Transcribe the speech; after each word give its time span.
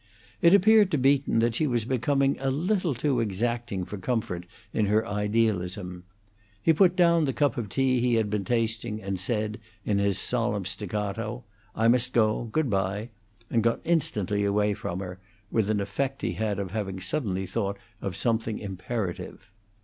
It 0.41 0.55
appeared 0.55 0.89
to 0.89 0.97
Beaton 0.97 1.37
that 1.41 1.53
she 1.53 1.67
was 1.67 1.85
becoming 1.85 2.35
a 2.39 2.49
little 2.49 2.95
too 2.95 3.19
exacting 3.19 3.85
for 3.85 3.99
comfort 3.99 4.47
in 4.73 4.87
her 4.87 5.07
idealism. 5.07 6.05
He 6.59 6.73
put 6.73 6.95
down 6.95 7.25
the 7.25 7.33
cup 7.33 7.55
of 7.55 7.69
tea 7.69 7.99
he 8.01 8.15
had 8.15 8.27
been 8.27 8.43
tasting, 8.43 8.99
and 8.99 9.19
said, 9.19 9.59
in 9.85 9.99
his 9.99 10.17
solemn 10.17 10.65
staccato: 10.65 11.43
"I 11.75 11.87
must 11.87 12.13
go. 12.13 12.45
Good 12.51 12.67
bye!" 12.71 13.09
and 13.51 13.61
got 13.61 13.79
instantly 13.83 14.43
away 14.43 14.73
from 14.73 15.01
her, 15.01 15.19
with 15.51 15.69
an 15.69 15.79
effect 15.79 16.23
he 16.23 16.31
had 16.33 16.57
of 16.57 16.71
having 16.71 16.99
suddenly 16.99 17.45
thought 17.45 17.77
of 18.01 18.15
something 18.15 18.57
imperative. 18.57 19.51